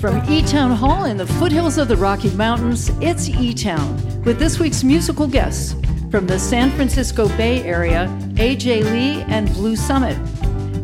[0.00, 4.38] From E Town Hall in the foothills of the Rocky Mountains, it's E Town with
[4.38, 5.74] this week's musical guests
[6.10, 10.16] from the San Francisco Bay Area, AJ Lee and Blue Summit,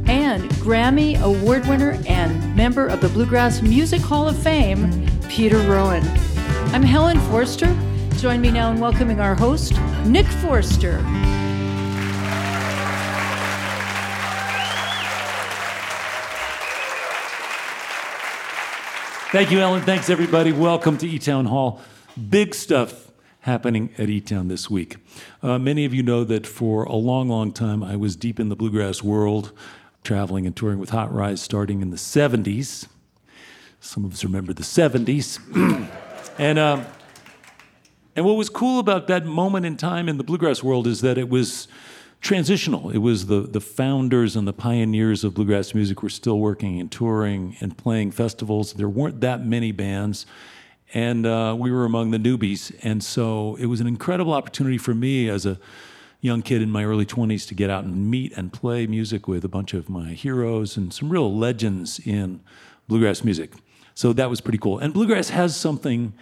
[0.06, 6.04] and Grammy Award winner and member of the Bluegrass Music Hall of Fame, Peter Rowan.
[6.74, 7.74] I'm Helen Forster.
[8.18, 9.72] Join me now in welcoming our host,
[10.04, 10.98] Nick Forster.
[19.36, 19.82] Thank you, Helen.
[19.82, 20.50] Thanks, everybody.
[20.50, 21.82] Welcome to E Town Hall.
[22.30, 24.96] Big stuff happening at E Town this week.
[25.42, 28.48] Uh, many of you know that for a long, long time, I was deep in
[28.48, 29.52] the bluegrass world,
[30.02, 32.88] traveling and touring with Hot Rize starting in the 70s.
[33.78, 35.38] Some of us remember the 70s.
[36.38, 36.82] and, uh,
[38.16, 41.18] and what was cool about that moment in time in the bluegrass world is that
[41.18, 41.68] it was
[42.20, 42.90] transitional.
[42.90, 46.90] It was the, the founders and the pioneers of bluegrass music were still working and
[46.90, 48.72] touring and playing festivals.
[48.74, 50.26] There weren't that many bands,
[50.94, 52.74] and uh, we were among the newbies.
[52.82, 55.58] And so it was an incredible opportunity for me as a
[56.20, 59.44] young kid in my early 20s to get out and meet and play music with
[59.44, 62.40] a bunch of my heroes and some real legends in
[62.88, 63.52] bluegrass music.
[63.94, 64.78] So that was pretty cool.
[64.78, 66.12] And bluegrass has something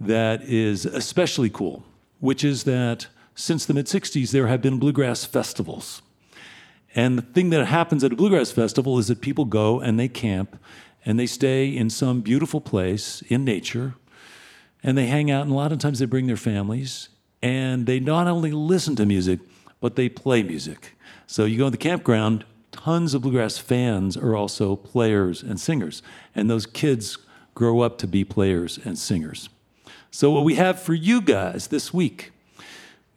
[0.00, 1.84] that is especially cool,
[2.20, 3.06] which is that
[3.38, 6.02] since the mid 60s, there have been bluegrass festivals.
[6.94, 10.08] And the thing that happens at a bluegrass festival is that people go and they
[10.08, 10.58] camp
[11.04, 13.94] and they stay in some beautiful place in nature
[14.82, 15.42] and they hang out.
[15.42, 19.06] And a lot of times they bring their families and they not only listen to
[19.06, 19.38] music,
[19.80, 20.96] but they play music.
[21.28, 26.02] So you go to the campground, tons of bluegrass fans are also players and singers.
[26.34, 27.18] And those kids
[27.54, 29.48] grow up to be players and singers.
[30.10, 32.32] So, what we have for you guys this week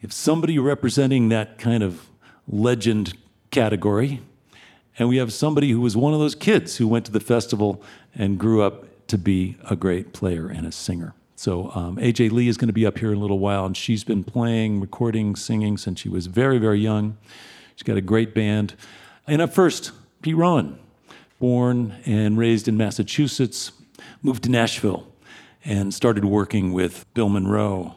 [0.01, 2.09] if somebody representing that kind of
[2.47, 3.13] legend
[3.51, 4.21] category,
[4.97, 7.81] and we have somebody who was one of those kids who went to the festival
[8.15, 11.13] and grew up to be a great player and a singer.
[11.35, 13.75] So um, AJ Lee is going to be up here in a little while, and
[13.75, 17.17] she's been playing, recording, singing since she was very, very young.
[17.75, 18.75] She's got a great band.
[19.27, 19.91] And up first,
[20.21, 20.77] Pete Rowan,
[21.39, 23.71] born and raised in Massachusetts,
[24.21, 25.07] moved to Nashville
[25.63, 27.95] and started working with Bill Monroe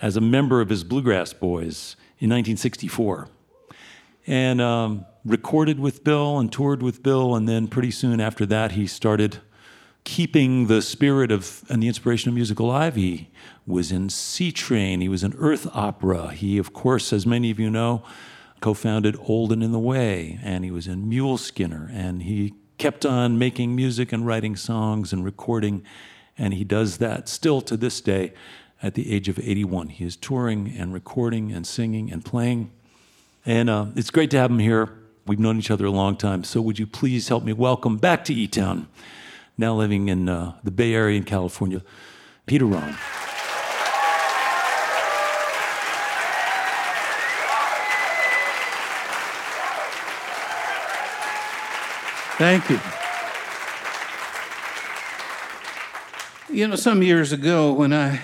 [0.00, 3.28] as a member of his Bluegrass Boys in 1964.
[4.26, 8.72] And um, recorded with Bill and toured with Bill, and then pretty soon after that,
[8.72, 9.38] he started
[10.04, 12.96] keeping the spirit of and the inspiration of music alive.
[12.96, 13.30] He
[13.66, 16.32] was in Seatrain, he was in Earth Opera.
[16.32, 18.02] He, of course, as many of you know,
[18.60, 23.06] co founded Old and in the Way, and he was in Muleskinner, and he kept
[23.06, 25.84] on making music and writing songs and recording,
[26.36, 28.32] and he does that still to this day
[28.82, 29.88] at the age of 81.
[29.88, 32.70] He is touring and recording and singing and playing.
[33.44, 34.92] And uh, it's great to have him here.
[35.26, 36.44] We've known each other a long time.
[36.44, 38.88] So, would you please help me welcome back to E Town,
[39.58, 41.82] now living in uh, the Bay Area in California,
[42.46, 42.96] Peter Rowan.
[52.38, 53.05] Thank you.
[56.56, 58.18] You know, some years ago when I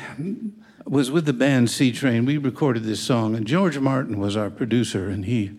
[0.86, 5.10] was with the band Seatrain, we recorded this song, and George Martin was our producer,
[5.10, 5.50] and he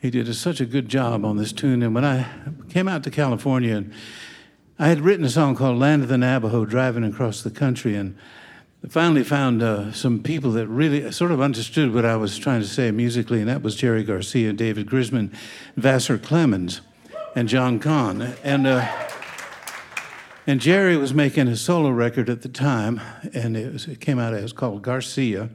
[0.00, 1.82] he did a, such a good job on this tune.
[1.82, 2.26] And when I
[2.70, 3.92] came out to California, and
[4.78, 8.16] I had written a song called "Land of the Navajo," driving across the country, and
[8.88, 12.66] finally found uh, some people that really sort of understood what I was trying to
[12.66, 15.34] say musically, and that was Jerry Garcia, David Grisman,
[15.76, 16.80] Vassar Clements,
[17.34, 18.66] and John Kahn, and.
[18.66, 18.90] Uh,
[20.46, 23.00] and Jerry was making a solo record at the time,
[23.34, 25.50] and it, was, it came out, it was called Garcia.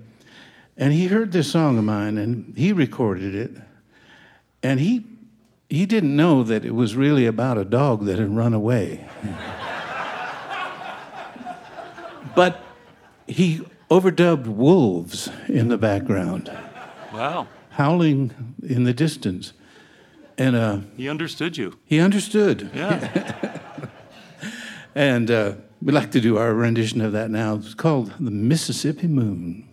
[0.76, 3.52] And he heard this song of mine, and he recorded it.
[4.62, 5.06] And he,
[5.70, 9.08] he didn't know that it was really about a dog that had run away.
[12.36, 12.62] but
[13.28, 16.52] he overdubbed wolves in the background.
[17.14, 17.48] Wow.
[17.72, 19.54] Howling in the distance.
[20.38, 21.78] And uh, he understood you.
[21.86, 22.72] He understood.
[22.74, 23.60] Yeah.
[24.94, 27.56] And uh, we'd like to do our rendition of that now.
[27.56, 29.68] It's called The Mississippi Moon.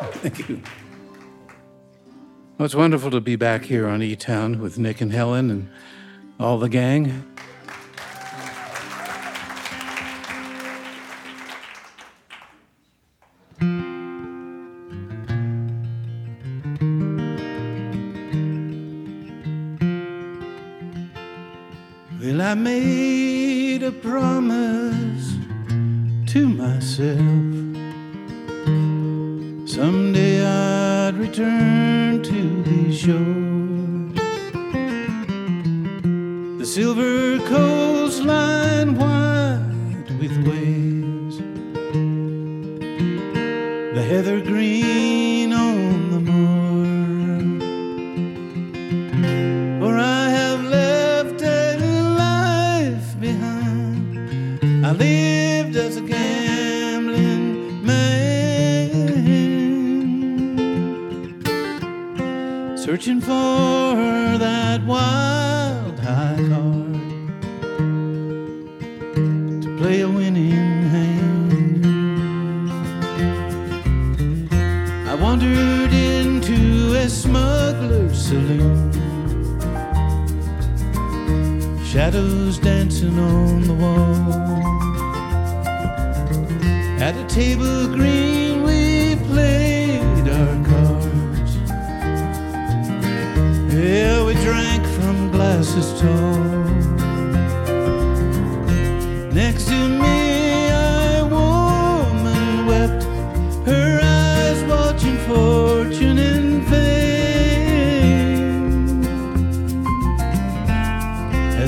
[0.00, 0.62] Thank you.
[2.58, 5.70] Well, it's wonderful to be back here on E Town with Nick and Helen and
[6.38, 7.24] all the gang.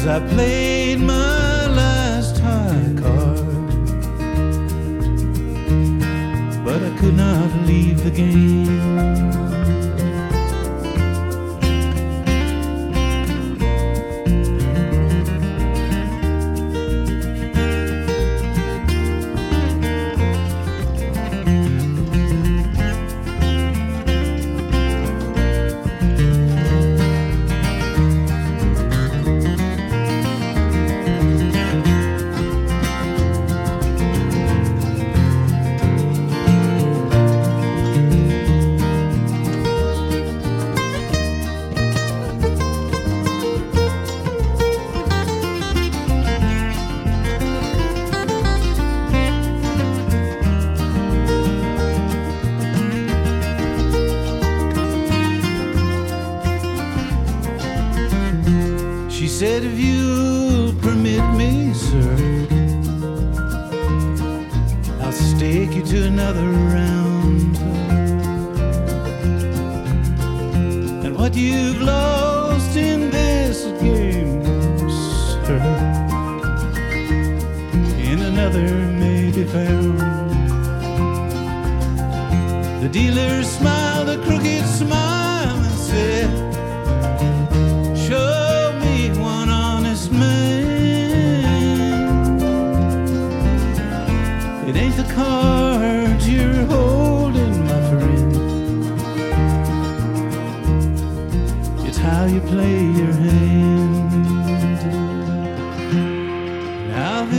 [0.02, 3.38] as I played my last high card.
[6.64, 9.41] But I could not leave the game.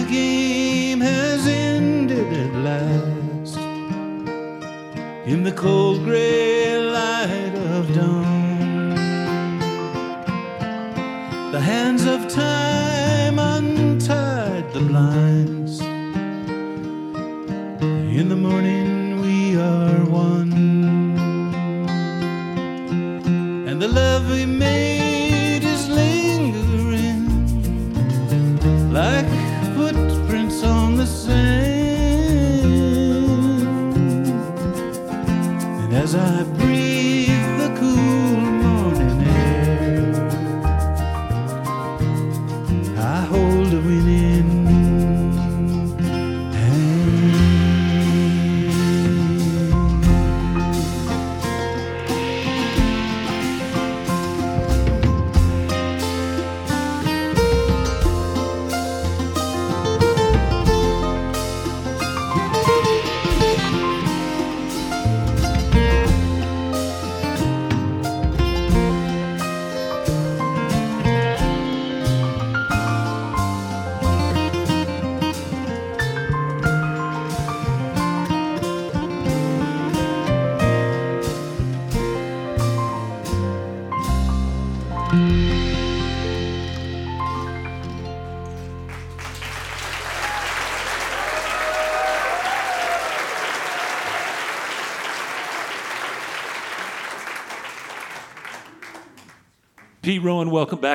[0.03, 3.57] The game has ended at last
[5.25, 8.89] in the cold gray light of dawn.
[11.51, 15.79] The hands of time untied the blinds.
[18.19, 18.73] In the morning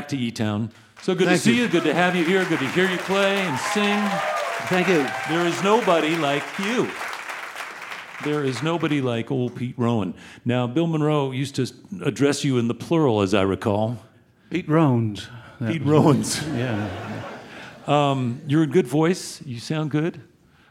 [0.08, 0.70] back to E Town.
[1.02, 1.64] So good Thank to see you.
[1.64, 1.68] you.
[1.68, 2.42] Good to have you here.
[2.46, 4.00] Good to hear you play and sing.
[4.68, 5.06] Thank you.
[5.28, 6.88] There is nobody like you.
[8.24, 10.14] There is nobody like old Pete Rowan.
[10.46, 11.70] Now, Bill Monroe used to
[12.02, 13.98] address you in the plural, as I recall.
[14.50, 15.28] Pete Rowan's.
[15.58, 16.42] Pete Rowans.
[16.48, 16.88] Yeah.
[18.46, 19.42] You're in good voice.
[19.44, 20.22] You sound good.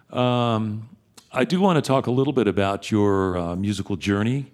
[0.10, 0.90] Um,
[1.32, 4.52] I do want to talk a little bit about your uh, musical journey.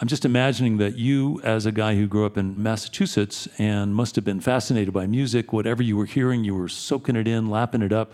[0.00, 4.14] I'm just imagining that you, as a guy who grew up in Massachusetts and must
[4.16, 7.80] have been fascinated by music, whatever you were hearing, you were soaking it in, lapping
[7.80, 8.12] it up.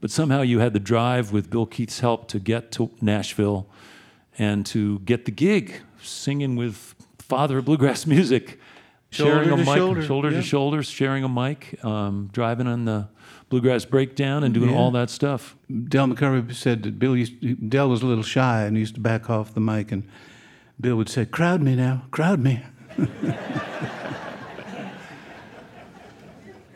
[0.00, 3.68] But somehow you had the drive with Bill Keith's help to get to Nashville
[4.36, 8.58] and to get the gig singing with father of bluegrass music,
[9.10, 10.36] sharing Shoulder a to mic, shoulder, shoulder yeah.
[10.38, 13.08] to shoulder, sharing a mic, um, driving on the
[13.48, 14.76] bluegrass breakdown and doing Yeah.
[14.76, 15.56] all that stuff.
[15.88, 19.30] Del McCoury said that Bill used Del was a little shy and used to back
[19.30, 20.02] off the mic, and
[20.80, 22.62] Bill would say, "Crowd me now, crowd me."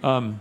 [0.03, 0.41] Um,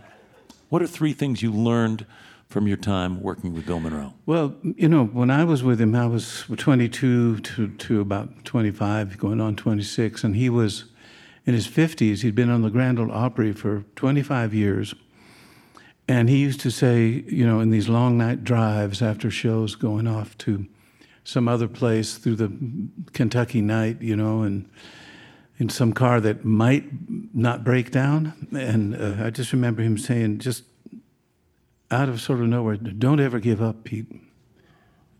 [0.69, 2.05] what are three things you learned
[2.47, 4.13] from your time working with Bill Monroe?
[4.25, 9.17] Well, you know, when I was with him, I was 22 to, to about 25,
[9.17, 10.85] going on 26, and he was
[11.45, 12.21] in his 50s.
[12.21, 14.93] He'd been on the Grand Ole Opry for 25 years.
[16.07, 20.07] And he used to say, you know, in these long night drives after shows, going
[20.07, 20.65] off to
[21.23, 22.51] some other place through the
[23.13, 24.69] Kentucky night, you know, and
[25.57, 26.85] in some car that might
[27.33, 28.47] not break down.
[28.51, 30.63] And uh, I just remember him saying, just
[31.91, 34.07] out of sort of nowhere, don't ever give up, Pete.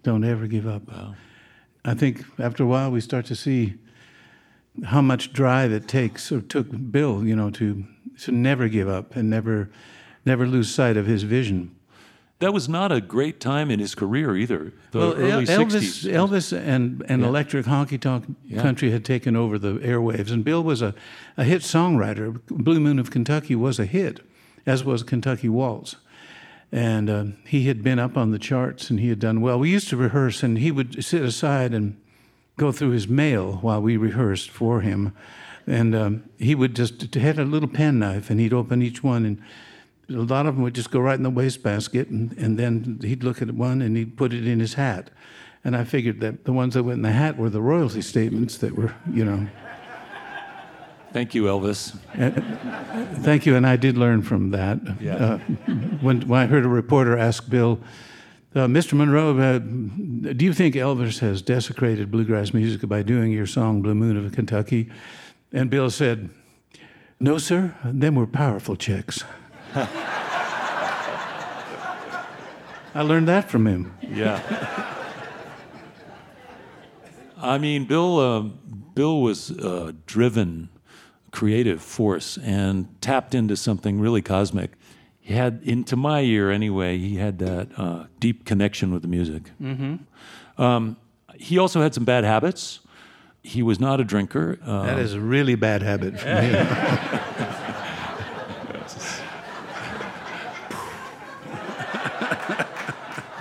[0.04, 0.84] Don't ever give up.
[1.84, 3.76] I think after a while we start to see
[4.86, 7.86] how much drive it takes or took Bill, you know, to
[8.22, 9.70] to never give up and never
[10.26, 11.76] never lose sight of his vision.
[12.40, 14.72] That was not a great time in his career either.
[14.92, 16.10] The well, early El- 60s.
[16.10, 20.64] Elvis, Elvis and, and Electric Honky Tonk Country had taken over the airwaves, and Bill
[20.64, 20.96] was a,
[21.36, 22.40] a hit songwriter.
[22.48, 24.22] Blue Moon of Kentucky was a hit,
[24.66, 25.98] as was Kentucky Waltz.
[26.72, 29.60] And uh, he had been up on the charts and he had done well.
[29.60, 32.00] We used to rehearse, and he would sit aside and
[32.58, 35.14] go through his mail while we rehearsed for him.
[35.68, 39.42] And um, he would just had a little penknife, and he'd open each one, and
[40.10, 43.24] a lot of them would just go right in the wastebasket, and, and then he'd
[43.24, 45.10] look at one and he'd put it in his hat.
[45.64, 48.58] And I figured that the ones that went in the hat were the royalty statements
[48.60, 49.48] that were, you know.
[51.12, 51.98] Thank you, Elvis.
[53.24, 54.80] Thank you, and I did learn from that.
[55.02, 55.16] Yeah.
[55.16, 55.38] Uh,
[56.02, 57.80] when, when I heard a reporter ask Bill,
[58.56, 58.94] uh, Mr.
[58.94, 63.96] Monroe, uh, do you think Elvis has desecrated bluegrass music by doing your song Blue
[63.96, 64.90] Moon of Kentucky?
[65.52, 66.30] And Bill said,
[67.20, 69.24] No, sir, them were powerful checks.
[72.96, 73.94] I learned that from him.
[74.02, 74.42] Yeah.
[77.42, 78.20] I mean, Bill.
[78.20, 78.50] Uh,
[78.96, 80.68] Bill was a driven,
[81.32, 84.72] creative force and tapped into something really cosmic.
[85.22, 89.44] He had, into my ear anyway, he had that uh, deep connection with the music.
[89.62, 90.62] Mm-hmm.
[90.62, 90.98] Um,
[91.36, 92.80] he also had some bad habits.
[93.42, 94.60] He was not a drinker.
[94.66, 96.50] Uh, That is a really bad habit for me.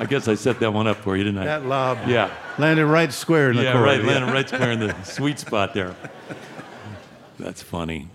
[0.09, 1.45] guess I set that one up for you, didn't I?
[1.45, 2.31] that lob yeah.
[2.59, 3.85] landed right square in the Yeah, court.
[3.85, 4.03] right.
[4.05, 5.95] Landed right square in the sweet spot there.
[7.39, 8.09] That's funny.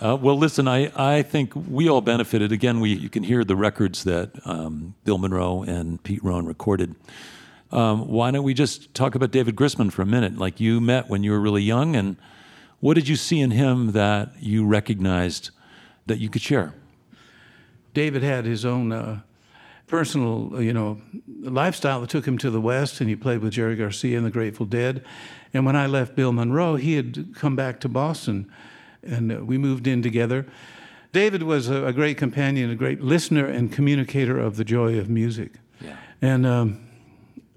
[0.00, 2.50] Uh, well, listen, I, I think we all benefited.
[2.50, 6.96] Again, we you can hear the records that um, Bill Monroe and Pete Rowan recorded.
[7.70, 10.36] Um, why don't we just talk about David Grisman for a minute?
[10.38, 12.16] Like you met when you were really young, and
[12.80, 15.50] what did you see in him that you recognized
[16.06, 16.74] that you could share?
[17.94, 19.20] David had his own uh,
[19.92, 20.98] personal, uh, you know,
[21.42, 24.30] lifestyle that took him to the West, and he played with Jerry Garcia and the
[24.30, 25.04] Grateful Dead.
[25.52, 28.50] And when I left Bill Monroe, he had come back to Boston,
[29.02, 30.46] and uh, we moved in together.
[31.12, 35.10] David was a, a great companion, a great listener and communicator of the joy of
[35.10, 35.52] music.
[35.78, 35.96] Yeah.
[36.22, 36.88] And um,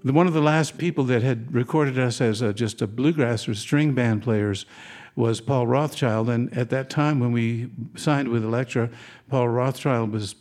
[0.04, 3.48] the, one of the last people that had recorded us as a, just a bluegrass
[3.48, 4.66] or string band players
[5.14, 6.28] was Paul Rothchild.
[6.28, 8.90] And at that time, when we signed with Elektra,
[9.30, 10.34] Paul Rothchild was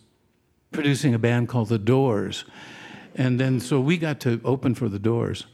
[0.76, 2.44] producing a band called The Doors.
[3.16, 5.46] And then, so we got to open for The Doors.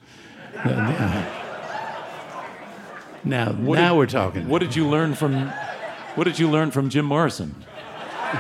[3.24, 4.48] now, What now did- we're talking.
[4.50, 5.48] What did you learn from
[6.16, 7.56] What did you learn from Jim Morrison?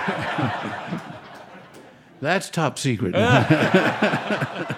[2.22, 3.15] That's top secret.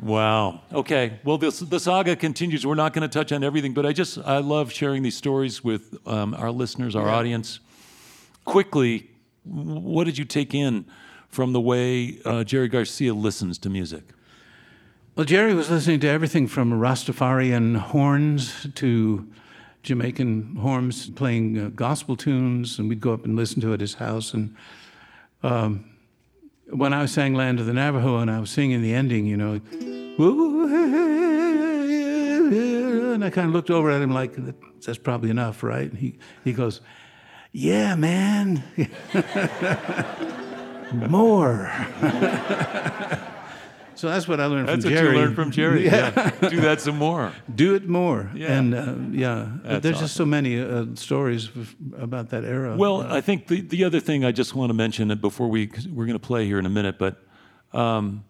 [0.00, 0.60] Wow.
[0.70, 1.18] Okay.
[1.24, 2.66] Well, this, the saga continues.
[2.66, 5.64] We're not going to touch on everything, but I just I love sharing these stories
[5.64, 7.58] with um, our listeners, our audience.
[8.44, 9.08] Quickly,
[9.44, 10.86] what did you take in
[11.28, 14.04] from the way uh, Jerry Garcia listens to music?
[15.16, 19.28] Well, Jerry was listening to everything from Rastafarian horns to
[19.82, 23.80] Jamaican horns playing uh, gospel tunes, and we'd go up and listen to it at
[23.80, 24.34] his house.
[24.34, 24.56] And
[25.42, 25.84] um,
[26.70, 29.60] when I sang Land of the Navajo and I was singing the ending, you know,
[33.12, 34.34] and I kind of looked over at him like,
[34.80, 35.90] that's probably enough, right?
[35.90, 36.80] And he, he goes,
[37.54, 38.62] yeah, man.
[41.08, 41.70] More.
[43.94, 44.94] so that's what I learned That's from Jerry.
[44.94, 45.84] That's what you learned from Jerry.
[45.86, 46.30] Yeah.
[46.48, 47.32] Do that some more.
[47.54, 48.30] Do it more.
[48.34, 48.58] Yeah.
[48.58, 51.50] And uh, yeah, That's there's just so many uh, stories
[51.98, 52.76] about that era.
[52.76, 55.66] Well, I think the, the other thing I just want to mention it before we
[55.66, 57.22] 'cause we're going to play here in a minute, but
[57.72, 58.24] um,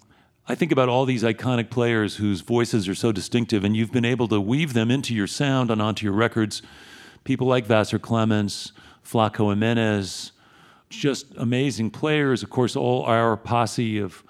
[0.46, 4.04] I think about all these iconic players whose voices are so distinctive, and you've been
[4.04, 6.62] able to weave them into your sound and onto your records.
[7.24, 8.72] People like Vassar Clements,
[9.04, 10.32] Flaco Jimenez,
[10.90, 12.42] just amazing players.
[12.42, 14.22] Of course, all our posse of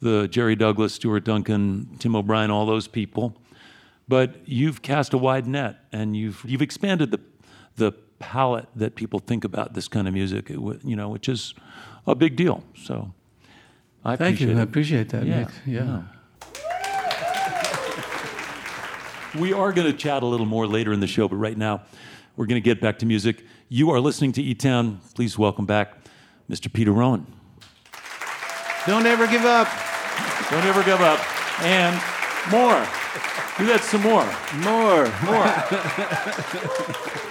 [0.00, 3.36] the Jerry Douglas, Stuart Duncan, Tim O'Brien, all those people.
[4.06, 7.20] But you've cast a wide net, and you've you've expanded the
[7.76, 10.50] the palette that people think about this kind of music.
[10.50, 11.54] It, you know, which is
[12.06, 12.64] a big deal.
[12.74, 13.12] So,
[14.04, 14.58] I Thank appreciate you.
[14.58, 15.48] I appreciate that, Yeah, Nick.
[15.66, 16.02] Yeah.
[19.38, 21.82] We are going to chat a little more later in the show, but right now
[22.36, 23.44] we're going to get back to music.
[23.70, 25.00] You are listening to E Town.
[25.14, 25.92] Please welcome back
[26.48, 26.72] Mr.
[26.72, 27.26] Peter Rowan.
[28.86, 29.68] Don't ever give up.
[30.50, 31.20] Don't ever give up.
[31.62, 31.94] And
[32.50, 32.80] more.
[33.58, 34.24] Do that some more.
[34.64, 35.04] More.
[37.12, 37.24] More.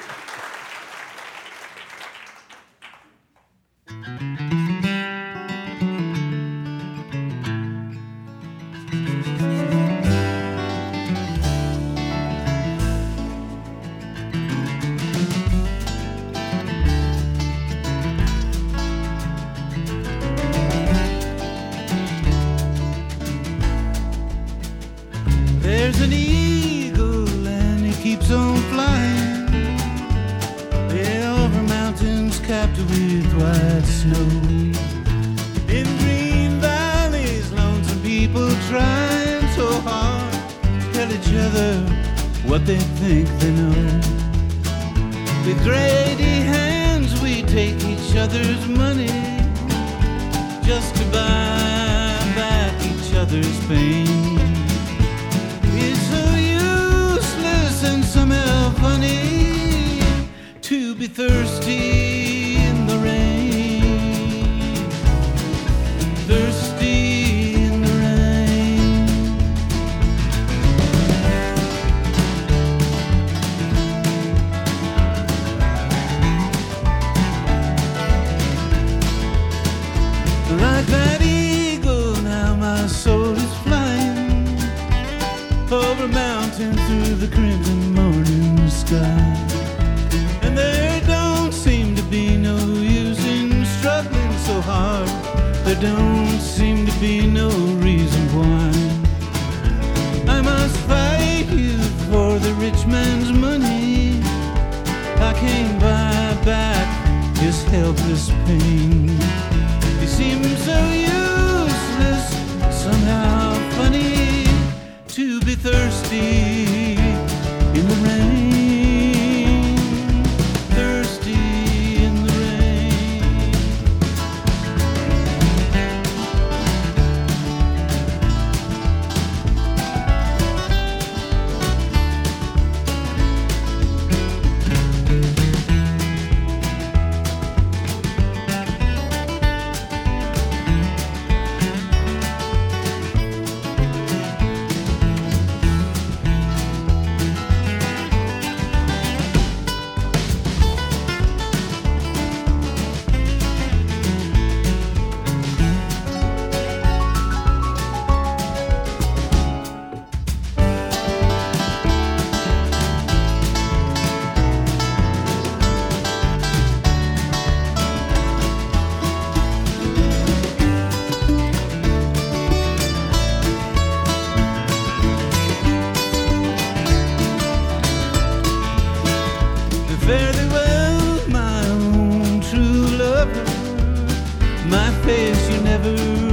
[185.78, 186.27] never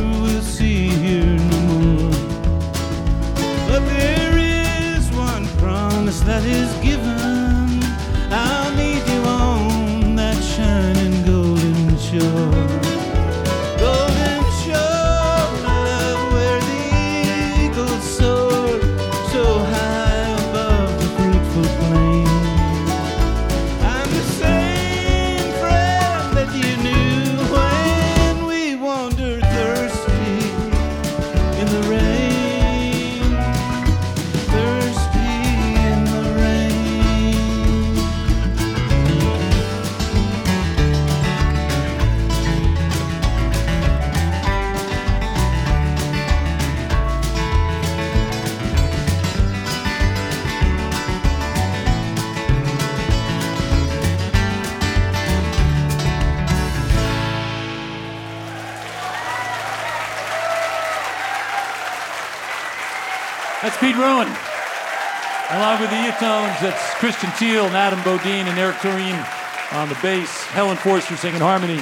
[67.14, 71.81] Christian Teele and Adam Bodine and Eric Thorin on the bass, Helen Forster singing harmony.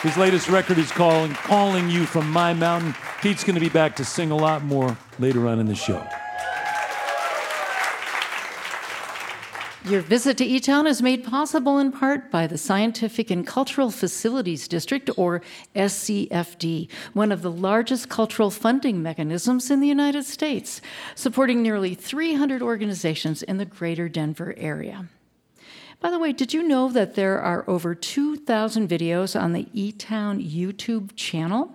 [0.00, 2.94] His latest record is called Calling You From My Mountain.
[3.20, 6.06] Pete's going to be back to sing a lot more later on in the show.
[9.88, 13.90] Your visit to E Town is made possible in part by the Scientific and Cultural
[13.90, 15.40] Facilities District, or
[15.74, 20.82] SCFD, one of the largest cultural funding mechanisms in the United States,
[21.14, 25.08] supporting nearly 300 organizations in the greater Denver area.
[26.00, 29.90] By the way, did you know that there are over 2,000 videos on the E
[29.92, 31.74] Town YouTube channel?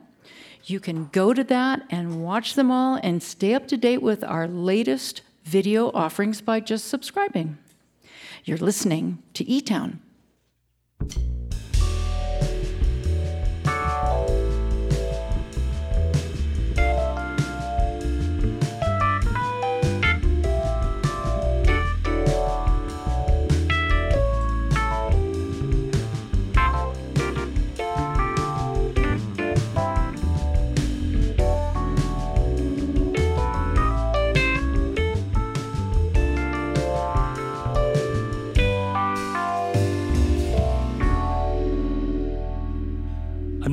[0.66, 4.24] You can go to that and watch them all and stay up to date with
[4.24, 7.58] our latest video offerings by just subscribing.
[8.46, 10.02] You're listening to E Town.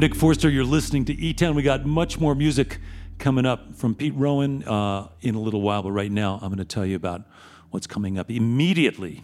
[0.00, 0.48] I'm Nick Forster.
[0.48, 1.54] You're listening to E Town.
[1.54, 2.78] We got much more music
[3.18, 6.56] coming up from Pete Rowan uh, in a little while, but right now I'm going
[6.56, 7.24] to tell you about
[7.68, 9.22] what's coming up immediately.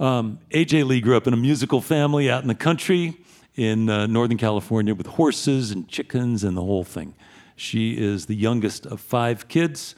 [0.00, 3.16] Um, AJ Lee grew up in a musical family out in the country
[3.54, 7.14] in uh, Northern California with horses and chickens and the whole thing.
[7.54, 9.94] She is the youngest of five kids.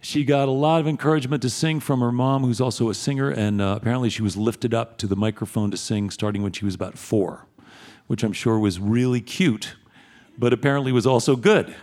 [0.00, 3.30] She got a lot of encouragement to sing from her mom, who's also a singer,
[3.30, 6.64] and uh, apparently she was lifted up to the microphone to sing starting when she
[6.64, 7.45] was about four,
[8.06, 9.74] which I'm sure was really cute,
[10.38, 11.74] but apparently was also good.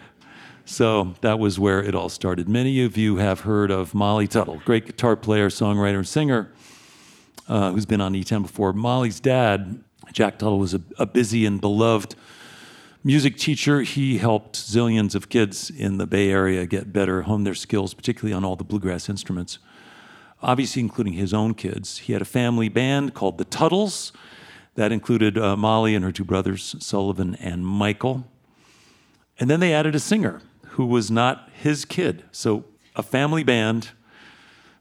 [0.66, 2.48] So that was where it all started.
[2.48, 6.52] Many of you have heard of Molly Tuttle, great guitar player, songwriter, and singer,
[7.50, 8.72] uh, who's been on eTown before.
[8.72, 9.84] Molly's dad,
[10.14, 12.16] Jack Tuttle, was a, a busy and beloved
[13.04, 13.82] music teacher.
[13.82, 18.34] He helped zillions of kids in the Bay Area get better, hone their skills, particularly
[18.34, 19.60] on all the bluegrass instruments,
[20.42, 21.98] obviously, including his own kids.
[21.98, 24.14] He had a family band called the Tuttles
[24.76, 28.26] that included uh, Molly and her two brothers, Sullivan and Michael.
[29.40, 32.24] And then they added a singer who was not his kid.
[32.32, 33.92] So a family band,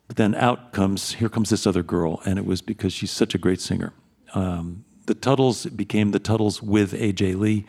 [0.06, 3.34] but then out comes, here comes this other girl, and it was because she's such
[3.34, 3.92] a great singer.
[4.34, 7.66] Um, the Tuttles became the Tuttles with AJ Lee.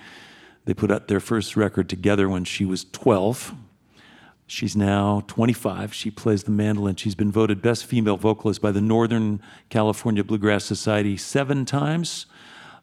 [0.65, 3.53] They put out their first record together when she was 12.
[4.53, 5.95] She's now 25.
[5.95, 6.95] She plays the mandolin.
[6.95, 12.27] She's been voted best female vocalist by the Northern California Bluegrass Society seven times.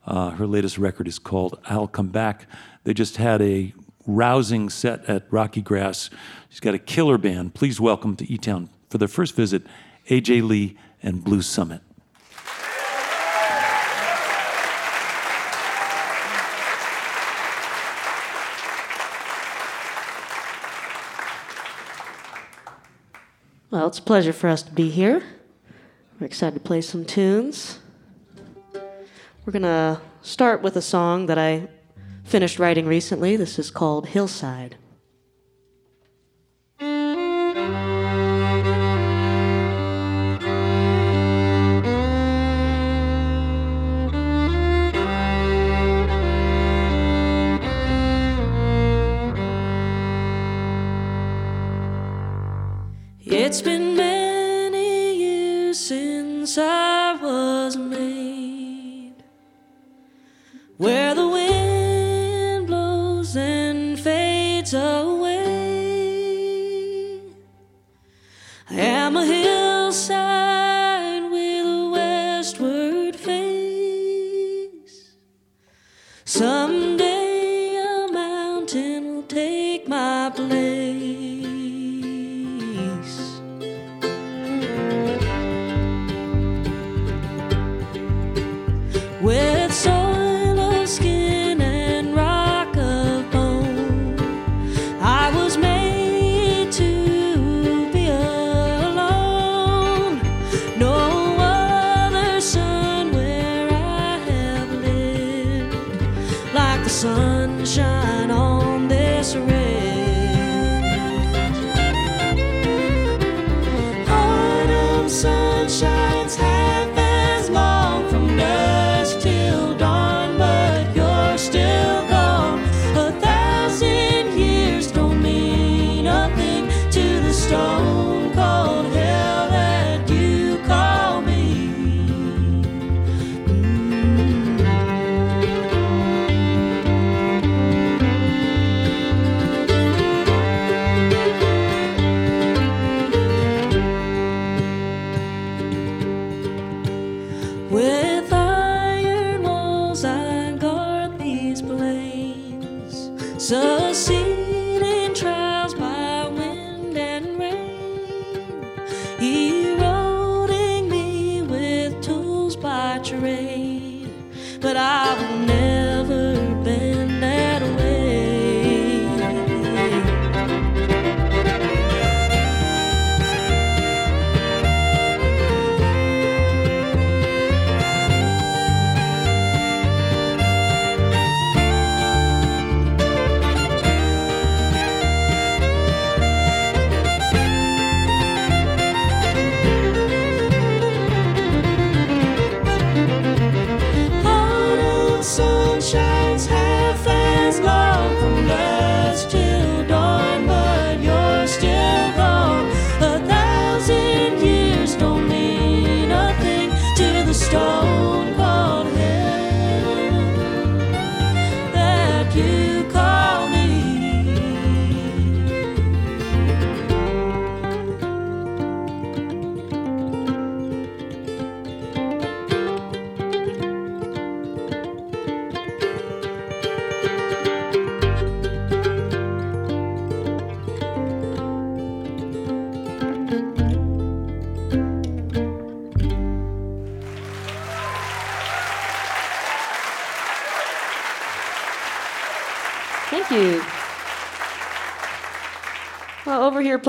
[0.05, 2.49] Uh, her latest record is called I'll Come Back.
[2.83, 3.73] They just had a
[4.05, 6.11] rousing set at RockyGrass.
[6.49, 7.55] She's got a killer band.
[7.55, 9.63] Please welcome to E Town for their first visit,
[10.09, 11.83] AJ Lee and Blue Summit.
[23.71, 25.23] Well, it's a pleasure for us to be here.
[26.19, 27.79] We're excited to play some tunes.
[28.75, 31.69] We're going to start with a song that I
[32.25, 33.37] finished writing recently.
[33.37, 34.75] This is called Hillside.
[53.53, 59.25] It's been many years since I was made,
[60.77, 61.17] where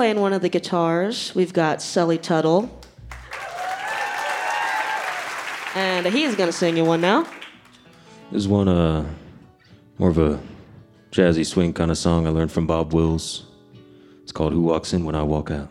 [0.02, 2.76] playing one of the guitars, we've got Sully Tuttle.
[5.76, 7.22] And he's going to sing you one now.
[8.32, 9.06] This is one uh
[10.00, 10.40] more of a
[11.12, 13.46] jazzy swing kind of song I learned from Bob Wills.
[14.24, 15.70] It's called Who Walks In When I Walk Out.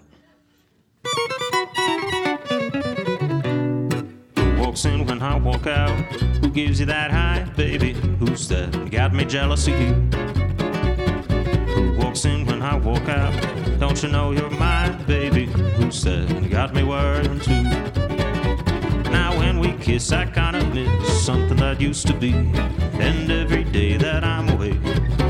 [4.36, 5.98] Who walks in when I walk out?
[6.40, 7.94] Who gives you that high, baby?
[8.20, 8.92] Who's that?
[8.92, 10.39] Got me jealous of you.
[12.10, 13.32] Who in when I walk out?
[13.78, 15.46] Don't you know you're mine, baby?
[15.46, 16.50] Who's that?
[16.50, 17.62] Got me worrying too.
[19.10, 22.32] Now when we kiss, I kinda miss something that used to be.
[22.98, 24.76] And every day that I'm away,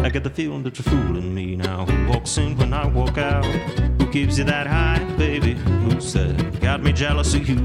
[0.03, 1.85] I get the feeling that you're fooling me now.
[1.85, 3.45] Who walks in when I walk out?
[3.45, 5.53] Who gives you that high, baby?
[5.85, 6.61] Who's that?
[6.63, 7.59] Got me jealous of you.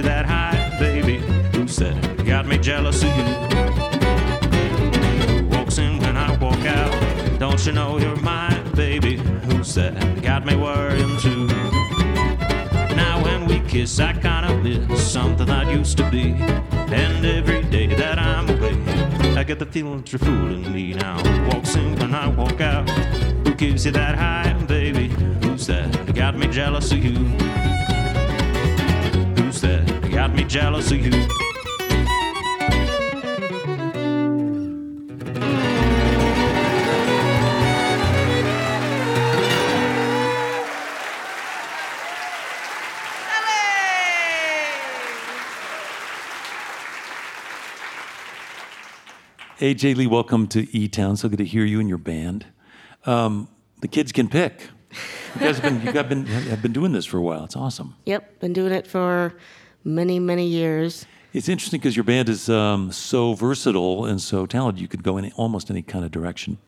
[0.00, 1.18] You that high, baby?
[1.54, 2.24] Who said it?
[2.24, 3.24] Got me jealous of you.
[5.28, 7.38] Who walks in when I walk out?
[7.38, 9.16] Don't you know you're mine, baby?
[9.16, 10.22] Who said it?
[10.22, 11.46] Got me worrying too.
[12.96, 16.34] Now when we kiss, I kinda miss something that used to be.
[17.00, 18.76] And every day that I'm away,
[19.36, 21.16] I get the feeling you're fooling me now.
[21.48, 22.88] Walks in when I walk out?
[23.44, 25.08] Who gives you that high, baby?
[25.42, 26.14] Who's that?
[26.14, 27.49] Got me jealous of you.
[30.50, 31.12] Jealous of you.
[49.56, 51.16] Hey AJ Lee, welcome to E Town.
[51.16, 52.46] So good to hear you and your band.
[53.06, 53.46] Um,
[53.82, 54.62] the kids can pick.
[55.36, 57.44] You guys have been, you guys have been, have been doing this for a while.
[57.44, 57.94] It's awesome.
[58.06, 59.36] Yep, been doing it for
[59.84, 61.06] many, many years.
[61.32, 64.80] It's interesting because your band is um, so versatile and so talented.
[64.80, 66.58] You could go in almost any kind of direction.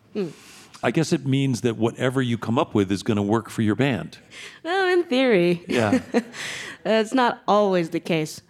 [0.85, 3.63] I guess it means that whatever you come up with is going to work for
[3.63, 4.19] your band.
[4.63, 6.01] Well, in theory, Yeah.
[6.85, 8.43] it's not always the case.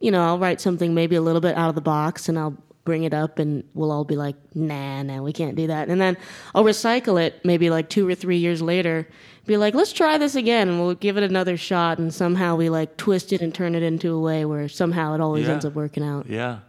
[0.00, 2.56] You know, I'll write something maybe a little bit out of the box and I'll
[2.86, 5.88] bring it up and we'll all be like, nah, nah, we can't do that.
[5.90, 6.16] And then
[6.54, 9.06] I'll recycle it maybe like two or three years later,
[9.44, 11.98] be like, let's try this again and we'll give it another shot.
[11.98, 15.20] And somehow we like twist it and turn it into a way where somehow it
[15.20, 15.52] always Yeah.
[15.52, 16.26] ends up working out.
[16.30, 16.60] yeah.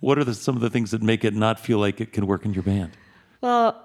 [0.00, 2.26] What are the, some of the things that make it not feel like it can
[2.26, 2.90] work in your band?
[3.42, 3.76] Well,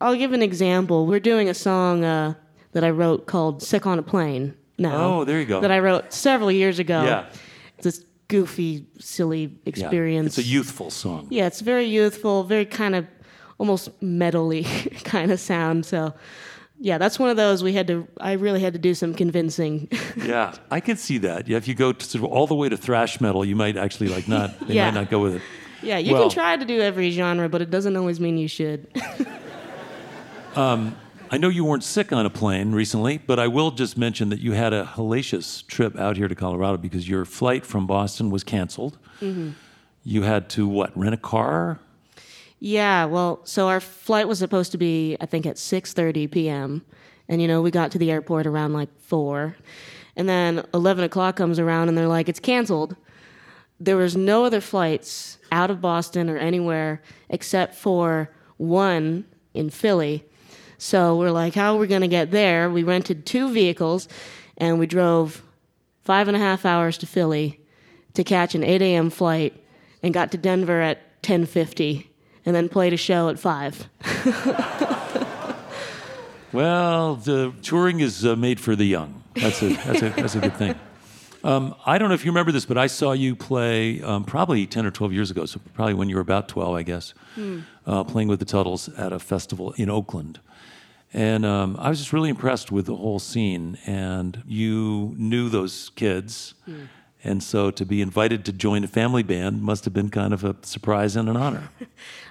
[0.00, 1.06] I'll give an example.
[1.06, 2.34] We're doing a song uh,
[2.72, 5.60] that I wrote called "Sick on a Plane." Now, Oh, there you go.
[5.60, 7.04] That I wrote several years ago.
[7.04, 7.26] Yeah.
[7.80, 9.48] This goofy, silly Yeah.
[9.66, 10.38] experience.
[10.38, 11.28] It's a youthful song.
[11.30, 13.06] Yeah, it's very youthful, very kind of
[13.58, 14.64] almost metally
[15.04, 15.86] kind of sound.
[15.86, 16.12] So,
[16.78, 18.06] yeah, that's one of those we had to.
[18.20, 19.88] I really had to do some convincing.
[20.16, 21.46] Yeah, I can see that.
[21.46, 23.76] Yeah, if you go to sort of all the way to thrash metal, you might
[23.76, 24.58] actually like not.
[24.66, 24.86] They Yeah.
[24.86, 25.42] might not go with it.
[25.82, 28.48] yeah, you Well- can try to do every genre, but it doesn't always mean you
[28.48, 28.88] should.
[30.56, 30.96] Um,
[31.28, 34.38] I know you weren't sick on a plane recently, but I will just mention that
[34.38, 38.44] you had a hellacious trip out here to Colorado because your flight from Boston was
[38.44, 38.96] canceled.
[39.20, 39.50] Mm-hmm.
[40.04, 40.96] You had to what?
[40.96, 41.80] Rent a car?
[42.60, 46.84] Yeah, well, so our flight was supposed to be, I think, at 6:30 p.m.
[47.28, 49.56] And you know, we got to the airport around like four,
[50.14, 52.94] and then 11 o'clock comes around, and they're like, "It's canceled."
[53.80, 60.24] There was no other flights out of Boston or anywhere except for one in Philly.
[60.78, 64.08] So we're like, "How are we gonna get there?" We rented two vehicles,
[64.56, 65.42] and we drove
[66.02, 67.60] five and a half hours to Philly
[68.14, 69.10] to catch an 8 a.m.
[69.10, 69.62] flight,
[70.02, 72.06] and got to Denver at 10:50
[72.44, 73.88] and then played a show at five.
[76.52, 79.22] Well, the touring is uh, made for the young.
[79.34, 80.74] That's a that's a that's a good thing.
[81.46, 84.66] Um, I don't know if you remember this, but I saw you play um, probably
[84.66, 85.46] ten or twelve years ago.
[85.46, 87.14] So probably when you were about twelve, I guess,
[87.86, 90.40] uh, playing with the Tuttles at a festival in Oakland.
[91.14, 93.78] And um, I was just really impressed with the whole scene.
[93.86, 96.54] And you knew those kids.
[97.24, 100.44] And so to be invited to join a family band must have been kind of
[100.44, 101.70] a surprise and an honor.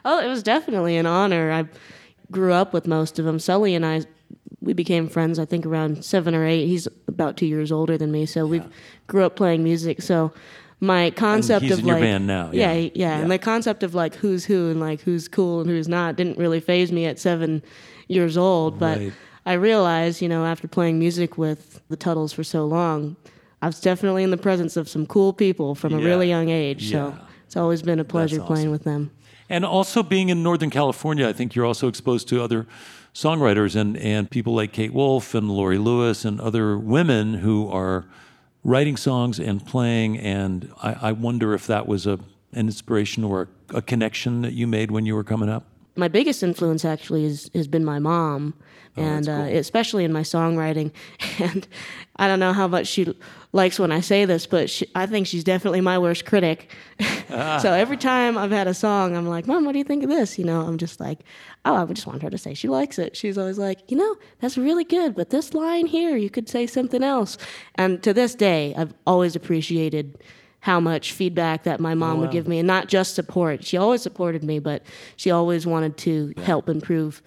[0.07, 1.51] Oh, it was definitely an honor.
[1.51, 1.65] I
[2.31, 3.39] grew up with most of them.
[3.39, 4.03] Sully and I,
[4.65, 5.39] we became friends.
[5.39, 6.65] I think around seven or eight.
[6.67, 8.61] He's about two years older than me, so we
[9.07, 10.01] grew up playing music.
[10.01, 10.33] So
[10.79, 12.79] my concept he's of in your like band now, yeah, yeah.
[12.81, 13.17] yeah, Yeah.
[13.19, 16.37] and the concept of like who's who and like who's cool and who's not didn't
[16.37, 17.63] really phase me at seven
[18.07, 18.77] years old.
[18.79, 19.13] But Right.
[19.45, 23.15] I realized, you know, after playing music with the Tuttles for so long,
[23.61, 26.91] I was definitely in the presence of some cool people from a really young age.
[26.91, 28.47] So it's always been a pleasure awesome.
[28.47, 29.11] playing with them.
[29.49, 32.65] And also being in Northern California, I think you're also exposed to other
[33.15, 38.05] songwriters and, and people like Kate Wolf and Laurie Lewis and other women who are
[38.63, 40.19] writing songs and playing.
[40.19, 42.19] And I, I wonder if that was a,
[42.51, 45.65] an inspiration or a, a connection that you made when you were coming up.
[45.95, 48.53] My biggest influence actually is, has been my mom,
[48.97, 50.91] and uh, especially in my songwriting.
[51.39, 51.67] And
[52.15, 53.13] I don't know how much she
[53.51, 56.71] likes when I say this, but she, I think she's definitely my worst critic.
[57.27, 60.09] so every time I've had a song, I'm like, "Mom, what do you think of
[60.09, 61.19] this?" You know, I'm just like,
[61.65, 64.15] "Oh, I just want her to say she likes it." She's always like, "You know,
[64.39, 67.37] that's really good, but this line here, you could say something else."
[67.75, 70.17] And to this day, I've always appreciated
[70.65, 74.01] how much feedback that my mom would give me and not just support she always
[74.01, 74.81] supported me but
[75.15, 77.21] she always wanted to help improve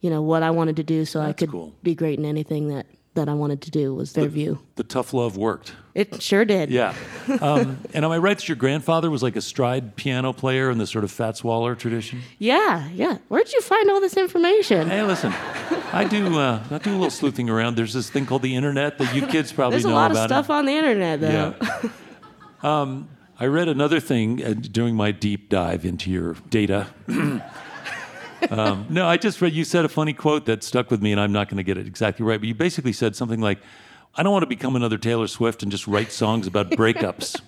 [0.00, 1.74] you know what i wanted to do so i could cool.
[1.82, 5.12] be great in anything that that i wanted to do was their view The tough
[5.12, 5.72] love worked.
[5.94, 6.94] it sure did Yeah.
[7.40, 10.78] Um, and am I right that your grandfather was like a stride piano player in
[10.78, 12.20] the sort of Fats Waller tradition?
[12.38, 15.32] yeah yeah where'd you find all this information Hey, listen,
[15.92, 17.76] I do uh, I do a little sleuthing around.
[17.76, 20.18] There's this thing called the internet that you kids probably there's a know lot of
[20.18, 20.28] about.
[20.28, 21.90] stuff on the internet though Yeah.
[22.62, 26.86] um, I read another thing uh, during my deep dive into your data.
[28.50, 31.20] um, no, I just read you said a funny quote that stuck with me, and
[31.20, 33.58] I'm not going to get it exactly right, but you basically said something like,
[34.14, 37.40] "I don't want to become another Taylor Swift and just write songs about breakups."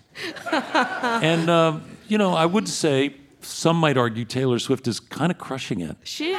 [1.22, 5.38] and um, you know, I would say some might argue Taylor Swift is kind of
[5.38, 5.96] crushing it.
[6.04, 6.36] She,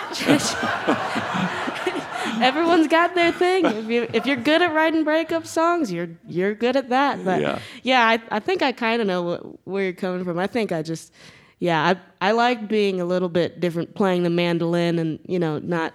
[2.42, 3.66] everyone's got their thing.
[3.66, 7.24] If you if you're good at writing breakup songs, you're you're good at that.
[7.24, 7.60] But Yeah.
[7.84, 10.38] yeah, I, I think I kind of know what, where you're coming from.
[10.40, 11.14] I think I just
[11.60, 15.60] yeah, I I like being a little bit different, playing the mandolin, and you know,
[15.60, 15.94] not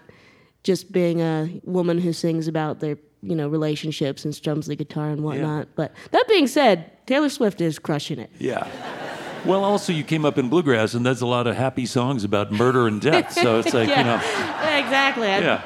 [0.63, 5.11] just being a woman who sings about their you know relationships and strums the guitar
[5.11, 5.69] and whatnot.
[5.75, 8.31] But that being said, Taylor Swift is crushing it.
[8.39, 8.69] Yeah.
[9.47, 12.51] Well, also you came up in bluegrass, and there's a lot of happy songs about
[12.51, 13.33] murder and death.
[13.33, 13.99] So it's like yeah.
[13.99, 15.27] you know, exactly.
[15.27, 15.63] Yeah,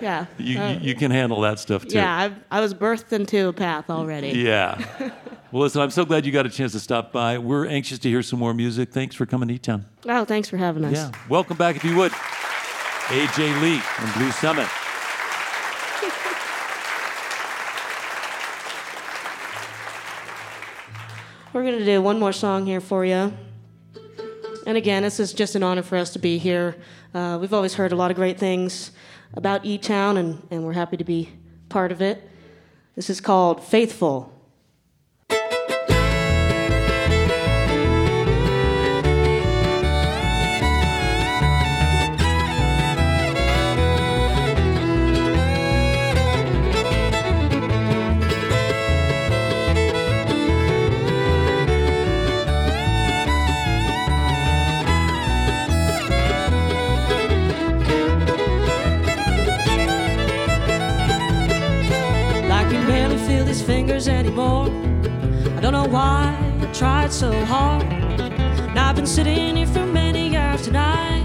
[0.00, 0.26] yeah.
[0.38, 1.96] you Uh, you can handle that stuff too.
[1.96, 4.30] yeah, I, I was birthed into a path already.
[4.30, 4.78] Yeah.
[5.52, 7.38] Well, listen, I'm so glad you got a chance to stop by.
[7.38, 8.92] We're anxious to hear some more music.
[8.92, 9.84] Thanks for coming to eTown.
[10.08, 10.94] Oh, thanks for having us.
[10.94, 11.12] Yeah.
[11.28, 12.12] Welcome back, if you would.
[12.12, 14.66] AJ Lee from Blue Summit.
[21.52, 23.32] We're going to do one more song here for you.
[24.66, 26.76] And again, this is just an honor for us to be here.
[27.14, 28.90] Uh, we've always heard a lot of great things
[29.34, 31.30] about E Town, and, and we're happy to be
[31.68, 32.28] part of it.
[32.94, 34.32] This is called Faithful.
[67.06, 67.88] Tried so hard.
[68.74, 71.24] Now I've been sitting here for many years tonight.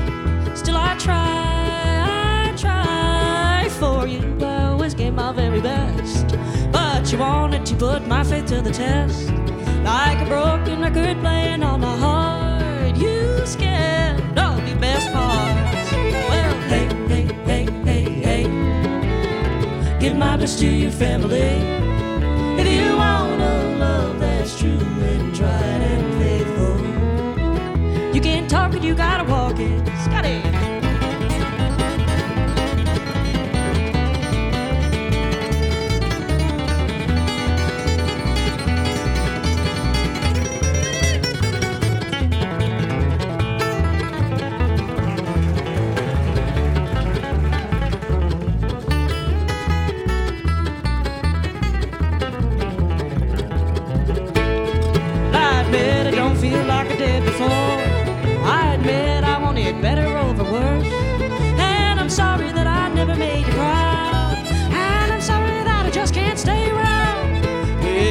[0.55, 4.37] Still I try, I try for you.
[4.41, 6.37] I always gave my very best.
[6.71, 9.31] But you wanted to put my faith to the test.
[9.83, 12.95] Like a broken record playing on my heart.
[12.97, 15.91] You scared all the best parts.
[16.29, 19.99] Well, hey, hey, hey, hey, hey.
[19.99, 21.80] Give my best to your family.
[28.91, 29.20] You gotta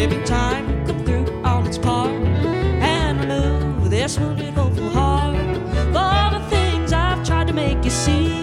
[0.01, 5.36] Maybe time will come through on its part and remove this wounded, hopeful heart.
[5.92, 8.38] For the things I've tried to make you see,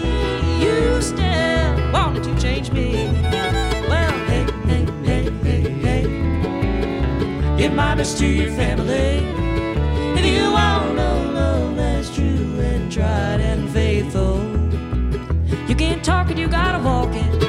[0.62, 3.10] you still wanted to change me.
[3.88, 7.56] Well, hey, hey, hey, hey, hey.
[7.56, 9.26] Give my best to your family.
[10.16, 14.38] If you want a love that's true and tried and faithful,
[15.68, 17.47] you can't talk it, you gotta walk it.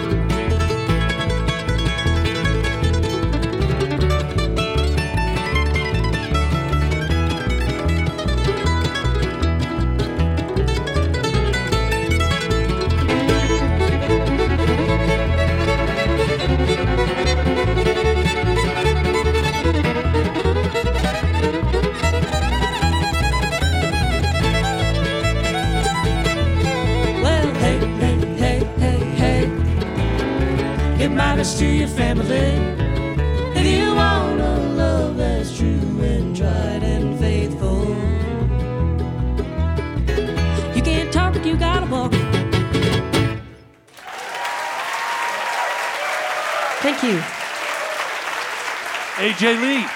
[49.39, 49.87] AJ Lee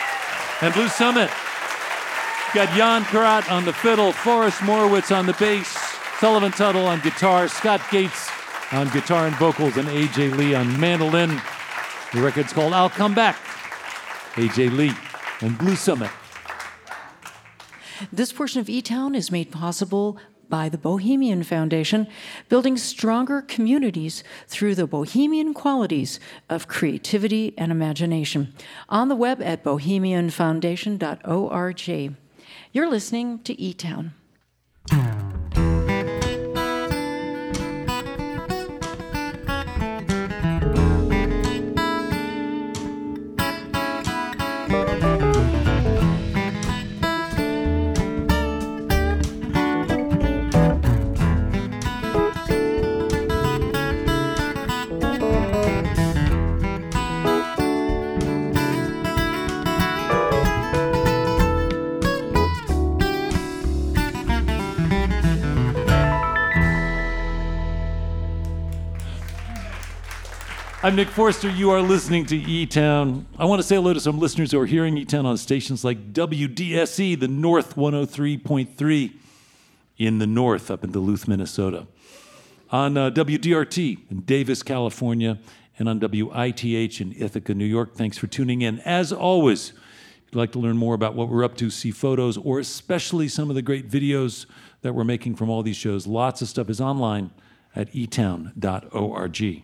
[0.62, 1.30] and Blue Summit.
[2.54, 5.68] Got Jan Purat on the fiddle, Forrest Morowitz on the bass,
[6.22, 8.30] Sullivan Tuttle on guitar, Scott Gates
[8.72, 11.42] on guitar and vocals, and AJ Lee on mandolin.
[12.14, 13.36] The record's called I'll Come Back.
[14.36, 14.94] AJ Lee
[15.42, 16.10] and Blue Summit.
[18.14, 20.18] This portion of E Town is made possible
[20.54, 22.06] by the Bohemian Foundation,
[22.48, 28.54] building stronger communities through the bohemian qualities of creativity and imagination.
[28.88, 32.16] On the web at bohemianfoundation.org.
[32.72, 34.14] You're listening to E Town.
[70.86, 71.50] I'm Nick Forster.
[71.50, 73.26] You are listening to E Town.
[73.40, 75.86] I want to say hello to some listeners who are hearing E Town on stations
[75.86, 79.14] like WDSE, the North 103.3
[79.98, 81.88] in the north up in Duluth, Minnesota,
[82.70, 85.40] on uh, KDRT in Davis, California,
[85.80, 87.96] and on WITH in Ithaca, New York.
[87.96, 88.80] Thanks for tuning in.
[88.80, 92.36] As always, if you'd like to learn more about what we're up to, see photos,
[92.36, 94.48] or especially some of the great videos
[94.82, 97.32] that we're making from all these shows, lots of stuff is online
[97.74, 99.64] at etown.org.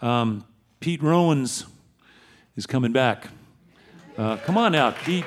[0.00, 0.44] Um,
[0.80, 1.66] Pete Rowan's
[2.56, 3.28] is coming back.
[4.16, 5.24] Uh, come on out, Pete.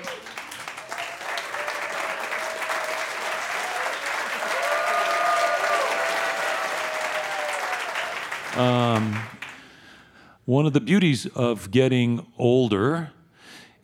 [8.56, 9.18] Um,
[10.46, 13.12] one of the beauties of getting older,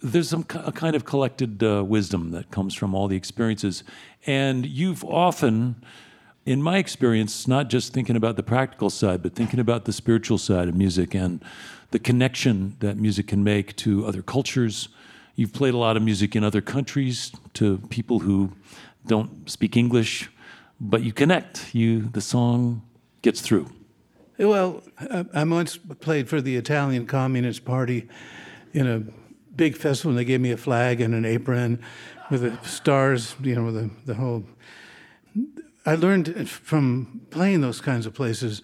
[0.01, 3.83] there's some a kind of collected uh, wisdom that comes from all the experiences.
[4.25, 5.83] And you've often,
[6.47, 10.37] in my experience, not just thinking about the practical side, but thinking about the spiritual
[10.37, 11.43] side of music and
[11.91, 14.87] the connection that music can make to other cultures.
[15.35, 18.53] You've played a lot of music in other countries to people who
[19.05, 20.29] don't speak English,
[20.79, 21.75] but you connect.
[21.75, 22.81] You, the song
[23.23, 23.69] gets through.
[24.39, 24.83] Well,
[25.33, 28.07] I, once played for the Italian Communist Party
[28.71, 29.03] in a
[29.53, 31.83] big festival and they gave me a flag and an apron
[32.31, 34.45] with the stars, you know, the, the whole.
[35.87, 38.61] I learned from playing those kinds of places.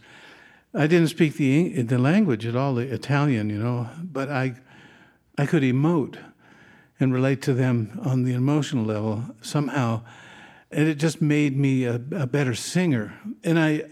[0.74, 4.56] I didn't speak the the language at all, the Italian, you know, but I
[5.38, 6.18] I could emote
[7.00, 10.02] and relate to them on the emotional level somehow,
[10.70, 13.14] and it just made me a, a better singer.
[13.42, 13.84] And I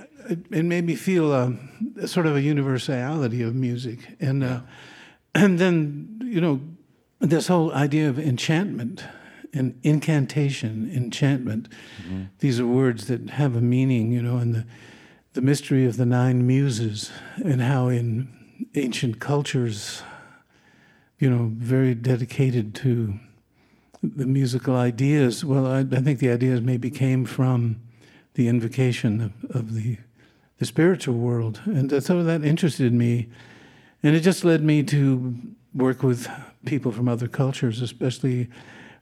[0.52, 1.56] it made me feel a,
[2.02, 4.60] a sort of a universality of music, and uh,
[5.34, 6.60] and then you know
[7.22, 9.06] this whole idea of enchantment
[9.54, 11.68] and incantation, enchantment.
[12.04, 12.24] Mm-hmm.
[12.39, 14.66] These are words that have a meaning, you know, and the
[15.34, 18.28] the mystery of the nine muses and how in
[18.76, 20.04] ancient cultures,
[21.20, 23.14] you know, very dedicated to
[24.04, 25.45] the musical ideas.
[25.45, 27.80] Well, I, I think the ideas maybe came from
[28.34, 29.97] the invocation of, of the
[30.58, 33.28] the spiritual world, and so that interested me,
[34.04, 35.34] and it just led me to
[35.74, 36.28] work with
[36.66, 38.47] people from other cultures, especially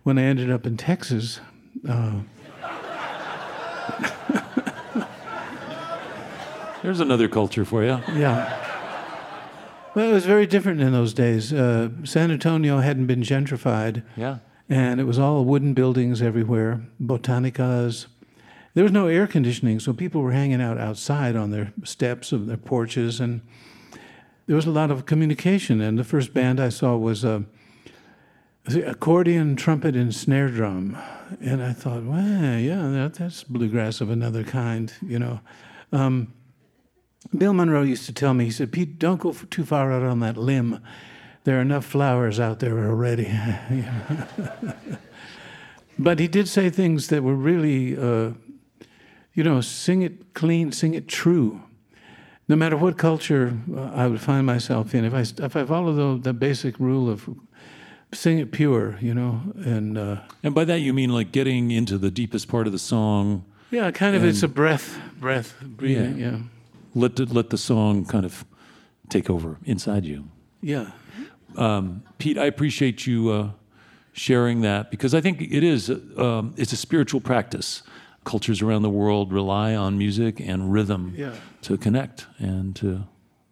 [0.03, 1.39] when I ended up in Texas.
[1.87, 2.19] Uh,
[6.81, 7.99] There's another culture for you.
[8.13, 8.65] Yeah.
[9.95, 11.51] Well, it was very different in those days.
[11.51, 14.03] Uh, San Antonio hadn't been gentrified.
[14.15, 14.37] Yeah.
[14.69, 18.05] And it was all wooden buildings everywhere, botanicas.
[18.75, 22.45] There was no air conditioning, so people were hanging out outside on their steps of
[22.45, 23.41] their porches, and
[24.45, 25.81] there was a lot of communication.
[25.81, 27.45] And the first band I saw was a
[28.67, 30.97] accordion, trumpet, and snare drum.
[31.41, 35.39] And I thought, well, yeah, that, that's bluegrass of another kind, you know.
[35.91, 36.33] Um,
[37.35, 40.19] Bill Monroe used to tell me, he said, Pete, don't go too far out on
[40.21, 40.81] that limb.
[41.43, 43.25] There are enough flowers out there already.
[45.99, 48.31] but he did say things that were really, uh,
[49.33, 51.61] you know, sing it clean, sing it true.
[52.47, 55.93] No matter what culture uh, I would find myself in, if I, if I follow
[55.93, 57.29] the, the basic rule of
[58.13, 61.97] sing it pure, you know, and uh, and by that you mean like getting into
[61.97, 63.45] the deepest part of the song.
[63.71, 64.23] Yeah, kind of.
[64.23, 66.17] It's a breath, breath, breathing.
[66.17, 66.31] Yeah.
[66.31, 66.39] yeah
[66.95, 68.45] let the, let the song kind of
[69.09, 70.29] take over inside you.
[70.61, 70.91] Yeah.
[71.55, 73.51] Um, Pete, I appreciate you uh,
[74.11, 77.83] sharing that because I think it is um, it's a spiritual practice.
[78.25, 81.33] Cultures around the world rely on music and rhythm yeah.
[81.61, 83.07] to connect and to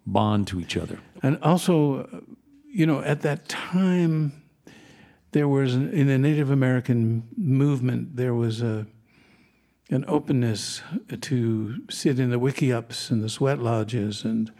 [0.05, 0.99] bond to each other.
[1.23, 2.23] And also,
[2.69, 4.33] you know, at that time,
[5.37, 8.87] there was in the Native American movement there was a
[9.91, 10.81] an openness
[11.21, 14.51] to sit in the wickiups and the sweat lodges and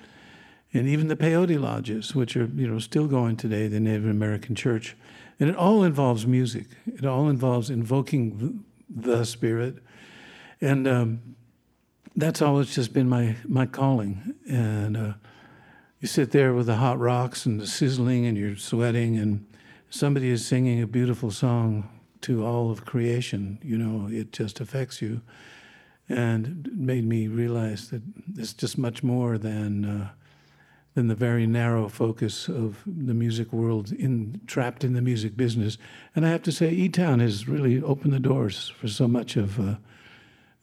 [0.73, 4.53] and even the peyote lodges, which are you know still going today, the Native American
[4.53, 4.95] church,
[5.39, 6.67] and it all involves music.
[6.86, 9.78] It all involves invoking the spirit,
[10.61, 11.36] and um,
[12.15, 14.36] that's always just been my my calling.
[14.47, 15.13] And uh,
[16.01, 19.43] you sit there with the hot rocks and the sizzling, and you're sweating, and
[19.89, 21.89] somebody is singing a beautiful song
[22.21, 23.59] to all of creation.
[23.61, 25.21] You know, it just affects you,
[26.09, 28.01] and made me realize that
[28.35, 30.09] it's just much more than uh,
[30.93, 35.77] than the very narrow focus of the music world in trapped in the music business.
[36.15, 39.35] And I have to say, E Town has really opened the doors for so much
[39.35, 39.75] of uh,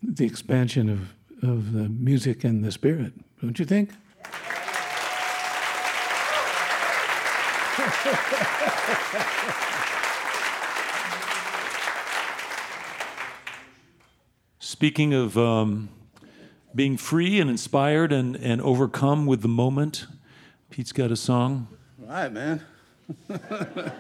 [0.03, 3.12] the expansion of of the music and the spirit.
[3.41, 3.91] Don't you think?
[14.59, 15.89] Speaking of um,
[16.74, 20.07] being free and inspired and, and overcome with the moment,
[20.70, 21.68] Pete's got a song.
[22.03, 22.62] All right, man.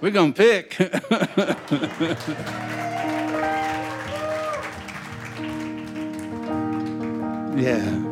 [0.00, 0.76] We're going to pick.
[7.56, 8.11] yeah.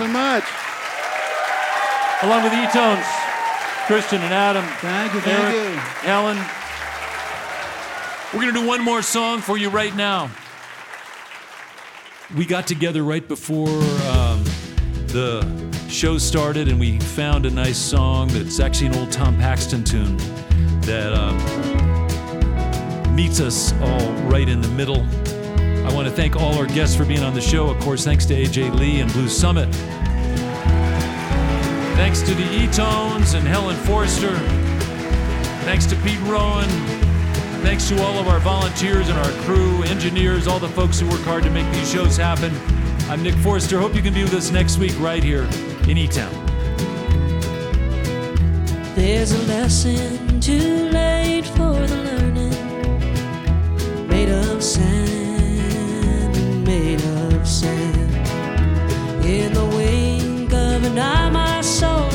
[0.00, 0.44] So much.
[2.22, 3.04] along with E-Tones,
[3.86, 4.64] Christian and Adam.
[4.78, 5.78] Thank you, thank Eric, you.
[6.08, 6.38] Helen.
[8.32, 10.30] We're going to do one more song for you right now.
[12.34, 14.42] We got together right before um,
[15.08, 15.44] the
[15.90, 20.16] show started, and we found a nice song that's actually an old Tom Paxton tune
[20.82, 21.36] that um,
[23.14, 25.04] meets us all right in the middle.
[25.90, 27.68] I want to thank all our guests for being on the show.
[27.68, 29.74] Of course, thanks to AJ Lee and Blue Summit.
[31.96, 34.38] Thanks to the E-Tones and Helen Forster.
[35.64, 36.68] Thanks to Pete Rowan.
[37.62, 41.22] Thanks to all of our volunteers and our crew, engineers, all the folks who work
[41.22, 42.54] hard to make these shows happen.
[43.10, 43.80] I'm Nick Forster.
[43.80, 46.30] Hope you can be with us next week right here in eTown.
[48.94, 52.50] There's a lesson too late for the learning.
[54.08, 54.99] Made of sand,
[59.30, 62.09] In the wink of an eye, my soul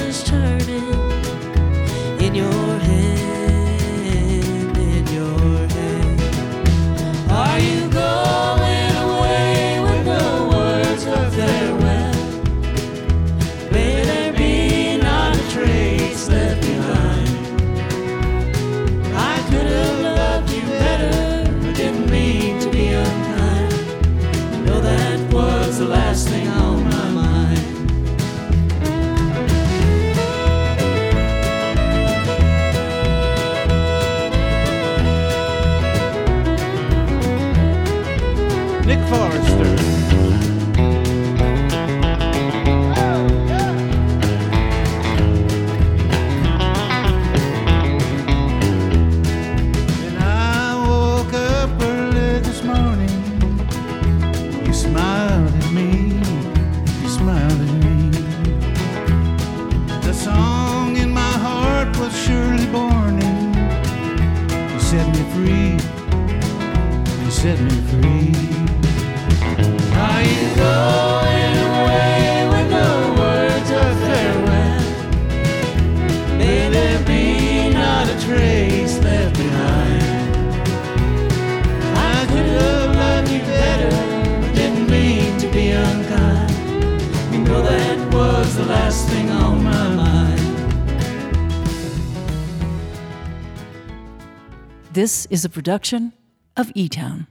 [95.05, 96.13] This is a production
[96.57, 97.27] of E Town.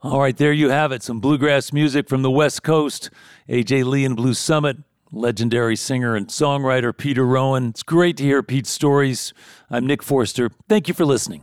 [0.00, 1.02] All right, there you have it.
[1.02, 3.10] Some bluegrass music from the West Coast.
[3.50, 4.78] AJ Lee and Blue Summit,
[5.12, 7.68] legendary singer and songwriter Peter Rowan.
[7.68, 9.34] It's great to hear Pete's stories.
[9.68, 10.52] I'm Nick Forster.
[10.70, 11.42] Thank you for listening.